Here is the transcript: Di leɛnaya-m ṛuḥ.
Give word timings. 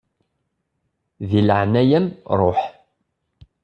Di 1.29 1.41
leɛnaya-m 1.47 2.07
ṛuḥ. 2.39 2.61